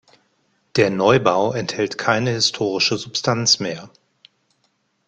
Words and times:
Der 0.77 0.89
Neubau 0.89 1.53
enthält 1.53 1.99
keine 1.99 2.31
historische 2.31 2.97
Substanz 2.97 3.59
mehr. 3.59 3.91